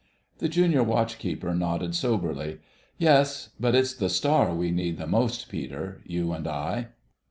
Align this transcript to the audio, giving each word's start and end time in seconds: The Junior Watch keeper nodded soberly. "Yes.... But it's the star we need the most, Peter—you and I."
The 0.39 0.49
Junior 0.49 0.81
Watch 0.81 1.19
keeper 1.19 1.53
nodded 1.53 1.93
soberly. 1.93 2.57
"Yes.... 2.97 3.49
But 3.59 3.75
it's 3.75 3.93
the 3.93 4.09
star 4.09 4.51
we 4.55 4.71
need 4.71 4.97
the 4.97 5.05
most, 5.05 5.47
Peter—you 5.47 6.33
and 6.33 6.47
I." 6.47 6.87